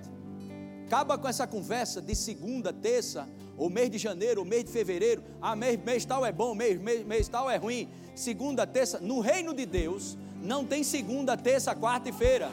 [0.86, 5.24] acaba com essa conversa de segunda, terça, ou mês de janeiro, ou mês de fevereiro,
[5.42, 9.20] ah, mês, mês tal é bom, mês, mês, mês tal é ruim, segunda, terça, no
[9.20, 12.52] reino de Deus, não tem segunda, terça, quarta e feira,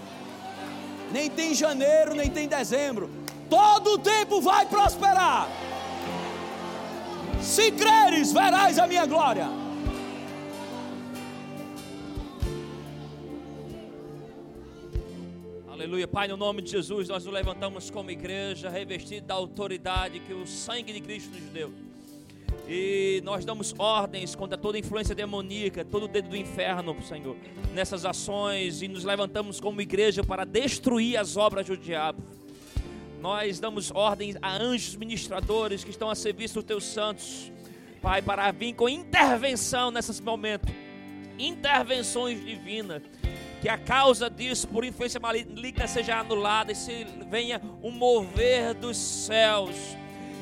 [1.13, 3.11] nem tem janeiro, nem tem dezembro,
[3.49, 5.49] todo o tempo vai prosperar.
[7.41, 9.49] Se creres, verás a minha glória.
[15.71, 16.09] Aleluia.
[16.09, 20.45] Pai, no nome de Jesus, nós nos levantamos como igreja, revestido da autoridade que o
[20.45, 21.88] sangue de Cristo nos deu.
[22.69, 27.35] E nós damos ordens contra toda influência demoníaca, todo o dedo do inferno, Senhor,
[27.73, 32.23] nessas ações e nos levantamos como igreja para destruir as obras do diabo.
[33.21, 37.51] Nós damos ordens a anjos ministradores que estão a serviço dos teus santos,
[38.03, 40.71] Pai, para vir com intervenção nesses momentos
[41.39, 43.03] intervenções divinas
[43.61, 48.97] que a causa disso, por influência maligna, seja anulada e se venha um mover dos
[48.97, 49.75] céus.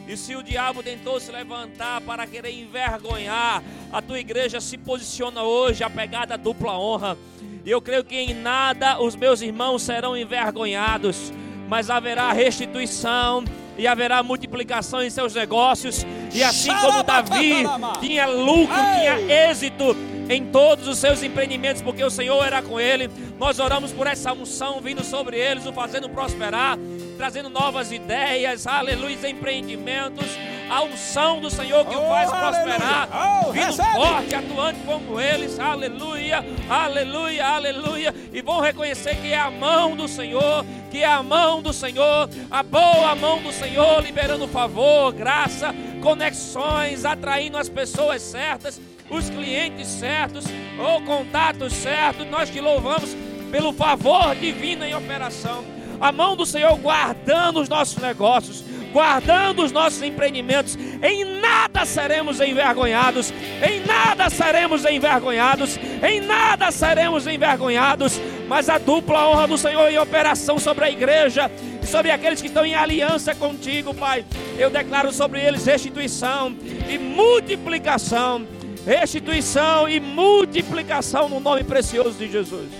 [0.06, 5.42] E se o diabo tentou se levantar para querer envergonhar, a tua igreja se posiciona
[5.42, 7.18] hoje, apegada à dupla honra.
[7.64, 11.32] E eu creio que em nada os meus irmãos serão envergonhados,
[11.68, 13.44] mas haverá restituição
[13.76, 16.06] e haverá multiplicação em seus negócios.
[16.32, 17.64] E assim como Davi
[18.00, 19.96] tinha lucro, tinha êxito
[20.28, 23.10] em todos os seus empreendimentos, porque o Senhor era com ele.
[23.38, 26.78] Nós oramos por essa unção vindo sobre eles, o fazendo prosperar,
[27.16, 30.26] trazendo novas ideias, aleluia, empreendimentos.
[30.68, 33.08] A unção do Senhor que oh, o faz prosperar,
[33.46, 33.94] oh, vindo recebe.
[33.94, 38.14] forte, atuante como eles, aleluia, aleluia, aleluia.
[38.32, 42.28] E vão reconhecer que é a mão do Senhor, que é a mão do Senhor,
[42.50, 48.80] a boa mão do Senhor, liberando favor, graça, conexões, atraindo as pessoas certas
[49.10, 50.44] os clientes certos,
[50.78, 52.24] o contato certo.
[52.24, 53.16] Nós te louvamos
[53.50, 55.64] pelo favor divino em operação.
[56.00, 60.76] A mão do Senhor guardando os nossos negócios, guardando os nossos empreendimentos.
[61.02, 63.32] Em nada seremos envergonhados,
[63.66, 68.20] em nada seremos envergonhados, em nada seremos envergonhados.
[68.46, 71.50] Mas a dupla honra do Senhor em operação sobre a igreja
[71.82, 74.24] e sobre aqueles que estão em aliança contigo, Pai.
[74.58, 76.54] Eu declaro sobre eles restituição
[76.88, 78.55] e multiplicação.
[78.86, 82.70] Restituição e multiplicação no nome precioso de Jesus.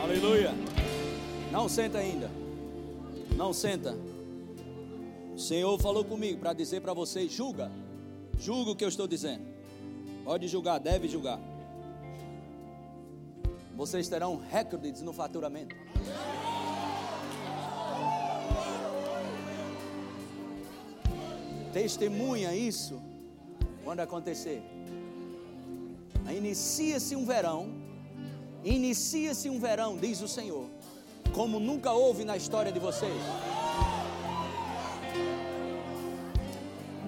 [0.00, 0.54] Aleluia.
[1.50, 2.30] Não senta ainda.
[3.34, 3.98] Não senta.
[5.34, 7.72] O Senhor falou comigo para dizer para vocês: julga.
[8.38, 9.42] Julga o que eu estou dizendo.
[10.22, 11.40] Pode julgar, deve julgar.
[13.74, 15.74] Vocês terão recordes no faturamento.
[21.72, 23.02] Testemunha isso
[23.82, 24.75] quando acontecer.
[26.30, 27.68] Inicia-se um verão,
[28.64, 30.66] inicia-se um verão, diz o Senhor,
[31.34, 33.22] como nunca houve na história de vocês.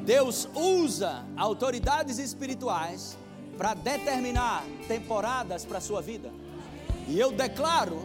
[0.04, 3.18] Deus usa autoridades espirituais
[3.58, 6.30] para determinar temporadas para a sua vida.
[7.06, 8.00] E eu declaro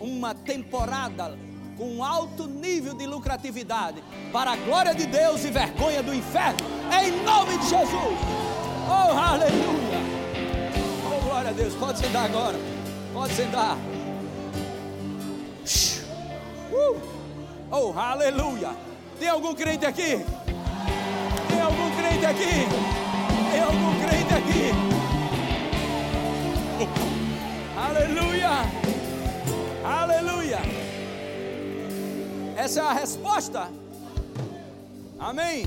[0.00, 1.38] uma temporada
[1.76, 7.22] com alto nível de lucratividade para a glória de Deus e vergonha do inferno, em
[7.22, 8.18] nome de Jesus.
[8.88, 9.85] Oh, aleluia!
[11.46, 11.74] Glória a Deus.
[11.74, 12.58] Pode sentar agora.
[13.12, 13.78] Pode sentar.
[16.72, 17.00] Uh.
[17.70, 18.70] Oh, aleluia!
[19.18, 20.24] Tem algum crente aqui?
[21.48, 22.66] Tem algum crente aqui?
[23.52, 24.72] Tem algum crente aqui?
[27.76, 28.50] Aleluia!
[29.84, 30.58] Aleluia!
[32.56, 33.68] Essa é a resposta.
[35.18, 35.66] Amém.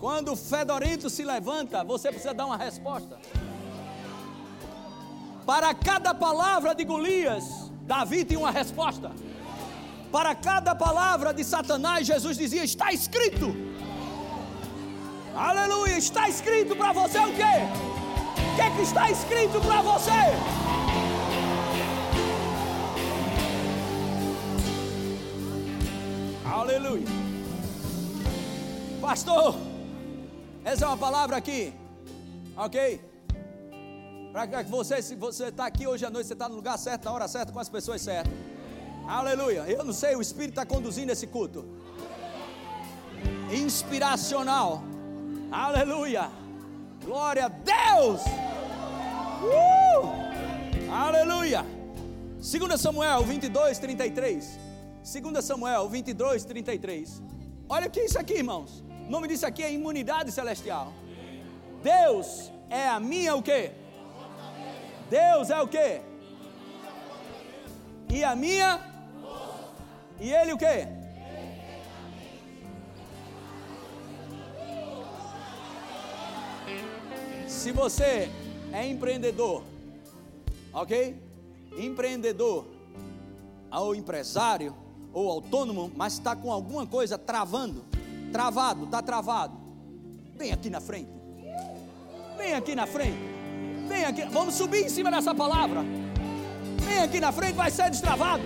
[0.00, 3.18] Quando o fedorento se levanta, você precisa dar uma resposta.
[5.46, 9.12] Para cada palavra de Golias, Davi tinha uma resposta.
[10.10, 13.54] Para cada palavra de Satanás, Jesus dizia: Está escrito.
[15.36, 17.56] Aleluia, está escrito para você o quê?
[18.52, 20.20] O que, é que está escrito para você?
[26.44, 27.06] Aleluia.
[29.00, 29.54] Pastor,
[30.64, 31.72] essa é uma palavra aqui,
[32.56, 33.00] ok?
[34.36, 37.06] Para que você, se você está aqui hoje à noite, você está no lugar certo,
[37.06, 38.30] na hora certa, com as pessoas certas.
[39.08, 39.60] Aleluia.
[39.60, 41.64] Eu não sei, o Espírito está conduzindo esse culto.
[43.50, 44.82] Inspiracional.
[45.50, 46.30] Aleluia.
[47.02, 48.20] Glória a Deus.
[49.42, 50.92] Uh!
[50.92, 51.64] Aleluia.
[52.34, 54.58] 2 Samuel 22, 33.
[55.02, 57.22] 2 Samuel 22, 33.
[57.70, 58.84] Olha o que é isso aqui, irmãos.
[59.08, 60.92] O nome disso aqui é imunidade celestial.
[61.82, 63.72] Deus é a minha o quê?
[65.08, 66.00] Deus é o quê?
[68.12, 68.80] E a minha?
[70.18, 70.88] E ele o quê?
[77.46, 78.30] Se você
[78.72, 79.62] é empreendedor,
[80.72, 81.20] ok?
[81.78, 82.66] Empreendedor
[83.70, 84.74] ou empresário
[85.12, 87.84] ou autônomo, mas está com alguma coisa travando,
[88.32, 89.56] travado, está travado,
[90.36, 91.10] vem aqui na frente.
[92.36, 93.35] Vem aqui na frente.
[93.88, 94.24] Vem aqui.
[94.30, 95.84] Vamos subir em cima dessa palavra.
[96.78, 98.42] Vem aqui na frente, vai ser destravado.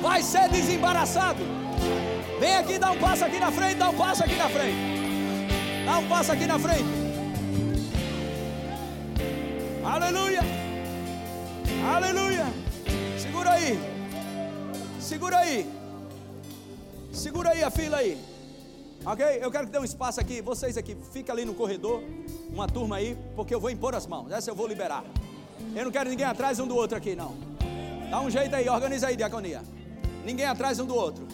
[0.00, 1.42] Vai ser desembaraçado.
[2.40, 4.76] Vem aqui, dá um passo aqui na frente, dá um passo aqui na frente.
[5.84, 7.02] Dá um passo aqui na frente.
[9.84, 10.40] Aleluia.
[11.94, 12.46] Aleluia.
[13.18, 13.78] Segura aí.
[15.00, 15.70] Segura aí.
[17.12, 18.31] Segura aí a fila aí.
[19.04, 19.24] Ok?
[19.40, 20.40] Eu quero que dê um espaço aqui.
[20.40, 22.02] Vocês aqui, fica ali no corredor.
[22.50, 24.30] Uma turma aí, porque eu vou impor as mãos.
[24.30, 25.04] Essa eu vou liberar.
[25.74, 27.34] Eu não quero ninguém atrás um do outro aqui, não.
[28.10, 29.62] Dá um jeito aí, organiza aí, diaconia.
[30.24, 31.26] Ninguém atrás um do outro.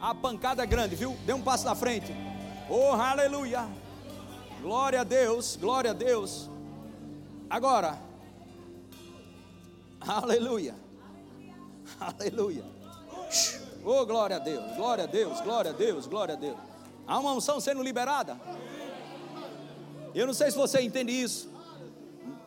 [0.00, 1.16] A pancada é grande, viu?
[1.26, 2.14] Dê um passo na frente.
[2.68, 3.66] Oh, aleluia.
[4.62, 6.48] Glória a Deus, glória a Deus.
[7.50, 7.98] Agora,
[10.00, 10.74] aleluia,
[12.00, 12.64] aleluia.
[13.84, 16.71] Oh, glória a Deus, glória a Deus, glória a Deus, glória a Deus.
[17.06, 18.40] Há uma unção sendo liberada.
[20.14, 21.50] Eu não sei se você entende isso,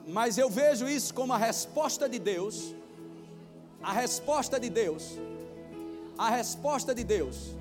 [0.07, 2.73] mas eu vejo isso como a resposta de Deus.
[3.81, 5.03] A resposta de Deus.
[6.17, 7.55] A resposta de Deus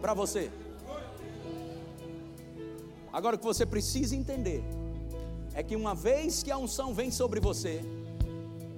[0.00, 0.50] para você.
[3.12, 4.62] Agora o que você precisa entender
[5.54, 7.80] é que uma vez que a unção vem sobre você,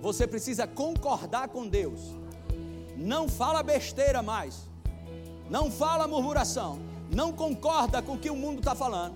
[0.01, 2.01] você precisa concordar com Deus.
[2.97, 4.68] Não fala besteira mais.
[5.51, 6.79] Não fala murmuração.
[7.15, 9.15] Não concorda com o que o mundo está falando.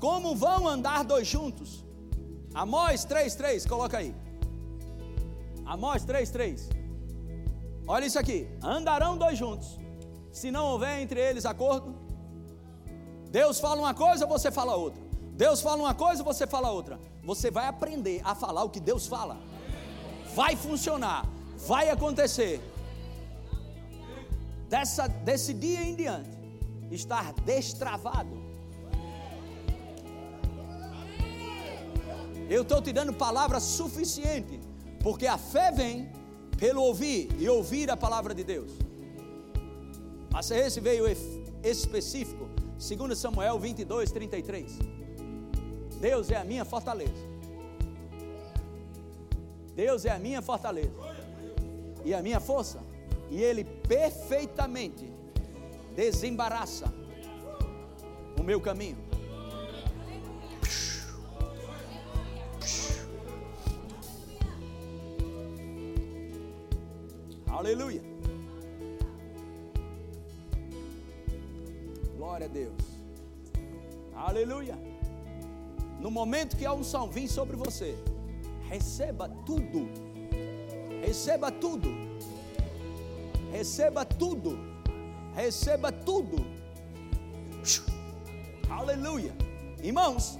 [0.00, 1.84] Como vão andar dois juntos?
[2.54, 4.14] Amós 3,3, coloca aí.
[5.64, 6.68] Amós 3, 3.
[7.86, 8.48] Olha isso aqui.
[8.62, 9.78] Andarão dois juntos,
[10.30, 11.94] se não houver entre eles acordo.
[13.30, 15.02] Deus fala uma coisa, você fala outra.
[15.32, 17.00] Deus fala uma coisa, você fala outra.
[17.24, 19.38] Você vai aprender a falar o que Deus fala.
[20.34, 22.60] Vai funcionar, vai acontecer.
[24.72, 26.30] Dessa, desse dia em diante,
[26.90, 28.34] estar destravado.
[32.48, 34.58] Eu estou te dando palavra suficiente,
[35.00, 36.10] porque a fé vem
[36.58, 38.72] pelo ouvir e ouvir a palavra de Deus.
[40.30, 41.04] Mas esse veio
[41.62, 42.48] específico,
[42.78, 44.78] 2 Samuel 22, 33.
[46.00, 47.22] Deus é a minha fortaleza.
[49.74, 50.96] Deus é a minha fortaleza
[52.06, 52.80] e a minha força,
[53.32, 55.10] e Ele perfeitamente
[55.96, 56.92] desembaraça
[58.38, 58.98] o meu caminho.
[67.46, 68.02] Aleluia.
[72.18, 72.82] Glória a Deus.
[74.14, 74.78] Aleluia.
[75.98, 77.96] No momento que a unção vir sobre você,
[78.68, 79.88] receba tudo.
[81.00, 81.88] Receba tudo.
[83.52, 84.58] Receba tudo.
[85.34, 86.36] Receba tudo.
[88.68, 89.32] Aleluia.
[89.82, 90.38] Irmãos,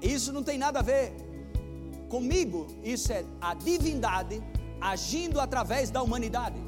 [0.00, 1.12] isso não tem nada a ver
[2.08, 4.42] comigo, isso é a divindade
[4.78, 6.60] agindo através da humanidade.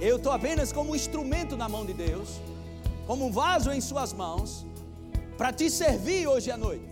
[0.00, 2.40] Eu estou apenas como um instrumento na mão de Deus,
[3.06, 4.64] como um vaso em Suas mãos,
[5.36, 6.88] para te servir hoje à noite.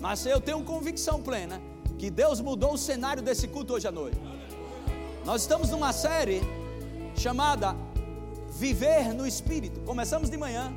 [0.00, 1.60] Mas eu tenho convicção plena
[1.98, 4.18] que Deus mudou o cenário desse culto hoje à noite.
[5.26, 6.40] Nós estamos numa série
[7.16, 7.74] chamada
[8.48, 9.80] Viver no Espírito.
[9.80, 10.72] Começamos de manhã,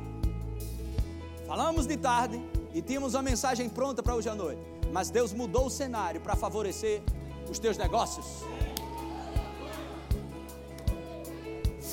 [1.46, 2.42] falamos de tarde
[2.74, 4.60] e tínhamos uma mensagem pronta para hoje à noite.
[4.92, 7.00] Mas Deus mudou o cenário para favorecer
[7.48, 8.26] os teus negócios.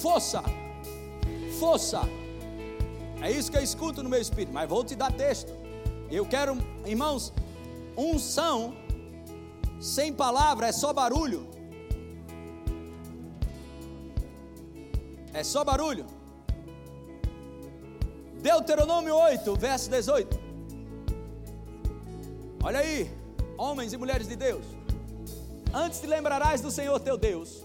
[0.02, 0.44] Força,
[1.60, 2.02] força.
[3.22, 4.52] É isso que eu escuto no meu espírito.
[4.52, 5.54] Mas vou te dar texto.
[6.10, 7.32] Eu quero, irmãos,
[7.96, 8.74] unção
[9.80, 11.57] sem palavra é só barulho.
[15.38, 16.08] É só barulho.
[18.42, 20.40] Deuteronômio 8, verso 18.
[22.64, 23.08] Olha aí,
[23.56, 24.66] homens e mulheres de Deus.
[25.72, 27.64] Antes te lembrarás do Senhor teu Deus,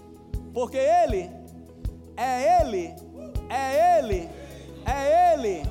[0.53, 1.31] porque Ele,
[2.15, 2.93] é Ele,
[3.49, 4.29] é Ele,
[4.85, 5.63] é Ele,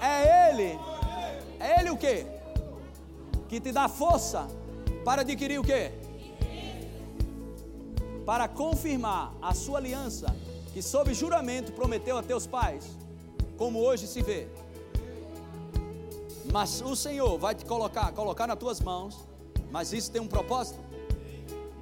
[0.00, 0.78] é Ele,
[1.58, 2.24] é Ele o que?
[3.48, 4.46] Que te dá força
[5.04, 5.90] para adquirir o que?
[8.24, 10.32] Para confirmar a sua aliança,
[10.78, 12.84] que sob juramento prometeu a teus pais,
[13.56, 14.46] como hoje se vê.
[16.52, 19.18] Mas o Senhor vai te colocar, colocar nas tuas mãos,
[19.72, 20.78] mas isso tem um propósito.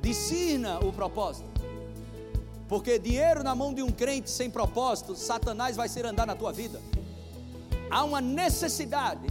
[0.01, 1.47] Discirna o propósito.
[2.70, 6.51] Porque dinheiro na mão de um crente sem propósito, Satanás vai ser andar na tua
[6.51, 6.80] vida.
[7.90, 9.28] Há uma necessidade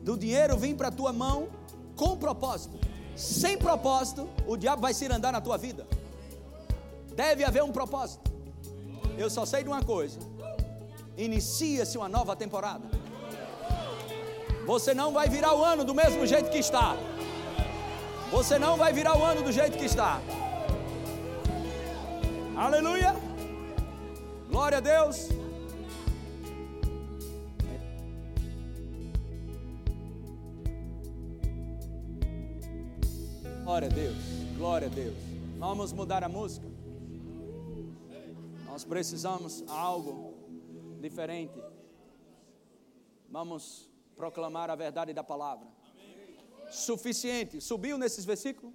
[0.00, 1.48] do dinheiro vir para a tua mão
[1.96, 2.78] com propósito.
[3.14, 5.86] Sem propósito, o diabo vai se andar na tua vida.
[7.14, 8.32] Deve haver um propósito.
[9.16, 10.18] Eu só sei de uma coisa:
[11.16, 12.84] inicia-se uma nova temporada.
[14.66, 16.96] Você não vai virar o ano do mesmo jeito que está.
[18.30, 20.20] Você não vai virar o ano do jeito que está.
[22.56, 23.14] Aleluia.
[24.48, 25.28] Glória a Deus.
[33.64, 34.16] Glória a Deus.
[34.56, 35.14] Glória a Deus.
[35.58, 36.66] Vamos mudar a música.
[38.74, 40.34] Nós precisamos algo
[41.00, 41.54] diferente.
[43.28, 45.68] Vamos proclamar a verdade da palavra
[46.72, 47.60] suficiente.
[47.60, 48.74] Subiu nesses versículos?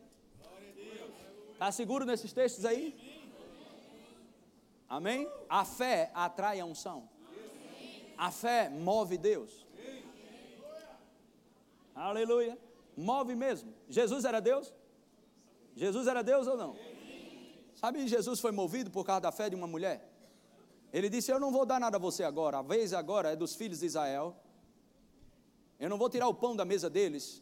[1.52, 2.95] Está seguro nesses textos aí?
[4.88, 5.30] Amém?
[5.50, 7.10] A fé atrai a unção.
[8.18, 9.68] A fé move Deus.
[11.93, 12.58] Aleluia.
[12.95, 13.74] Move mesmo.
[13.89, 14.74] Jesus era Deus?
[15.76, 16.89] Jesus era Deus ou não?
[17.80, 20.06] Sabe, Jesus foi movido por causa da fé de uma mulher.
[20.92, 22.60] Ele disse: Eu não vou dar nada a você agora.
[22.60, 24.36] A vez agora é dos filhos de Israel.
[25.80, 27.42] Eu não vou tirar o pão da mesa deles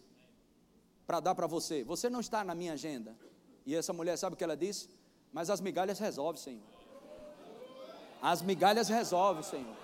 [1.08, 1.84] para dar para você.
[1.84, 3.18] Você não está na minha agenda.
[3.66, 4.90] E essa mulher sabe o que ela disse?
[5.34, 6.62] Mas as migalhas resolve, Senhor.
[8.22, 9.76] As migalhas resolve, Senhor.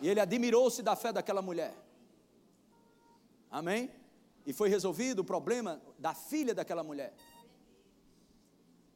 [0.00, 1.74] E ele admirou-se da fé daquela mulher.
[3.50, 3.90] Amém?
[4.46, 7.12] E foi resolvido o problema da filha daquela mulher.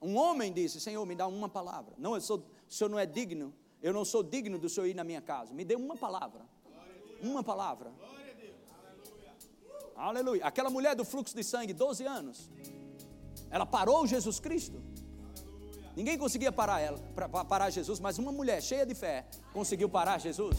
[0.05, 1.94] Um homem disse: Senhor, me dá uma palavra.
[1.96, 2.38] Não, eu sou,
[2.68, 3.55] o senhor não é digno.
[3.82, 5.55] Eu não sou digno do senhor ir na minha casa.
[5.55, 6.42] Me dê uma palavra.
[7.22, 7.90] Uma palavra.
[9.96, 10.44] Aleluia.
[10.44, 12.50] Aquela mulher do fluxo de sangue, 12 anos.
[13.50, 14.82] Ela parou Jesus Cristo.
[15.96, 20.18] Ninguém conseguia parar ela, para parar Jesus, mas uma mulher cheia de fé conseguiu parar
[20.18, 20.59] Jesus.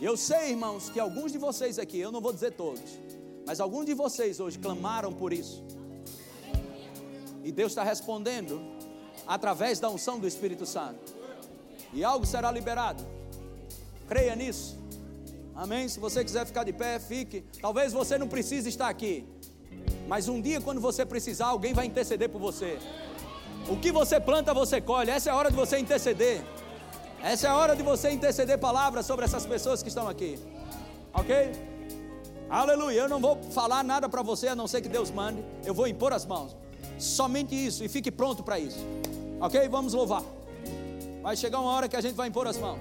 [0.00, 2.98] E eu sei, irmãos, que alguns de vocês aqui, eu não vou dizer todos,
[3.46, 5.64] mas alguns de vocês hoje clamaram por isso.
[7.48, 8.60] E Deus está respondendo
[9.26, 11.14] através da unção do Espírito Santo.
[11.94, 13.02] E algo será liberado.
[14.06, 14.78] Creia nisso.
[15.56, 15.88] Amém?
[15.88, 17.42] Se você quiser ficar de pé, fique.
[17.58, 19.26] Talvez você não precise estar aqui.
[20.06, 22.78] Mas um dia, quando você precisar, alguém vai interceder por você.
[23.66, 25.10] O que você planta, você colhe.
[25.10, 26.42] Essa é a hora de você interceder.
[27.22, 30.38] Essa é a hora de você interceder palavras sobre essas pessoas que estão aqui.
[31.14, 31.52] Ok?
[32.50, 33.00] Aleluia.
[33.00, 35.42] Eu não vou falar nada para você a não ser que Deus mande.
[35.64, 36.67] Eu vou impor as mãos.
[36.98, 38.84] Somente isso e fique pronto para isso.
[39.40, 39.68] Ok?
[39.68, 40.22] Vamos louvar.
[41.22, 42.80] Vai chegar uma hora que a gente vai impor as mãos.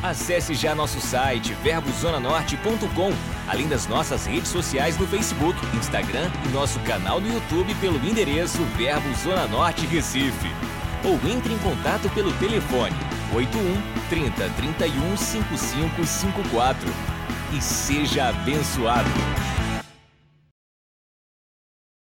[0.00, 3.12] Acesse já nosso site verbozonanorte.com,
[3.46, 8.62] além das nossas redes sociais no Facebook, Instagram e nosso canal no YouTube pelo endereço
[8.76, 10.48] Verbo Zona Norte Recife.
[11.04, 16.90] Ou entre em contato pelo telefone 81 30 31 5554
[17.52, 19.08] e seja abençoado.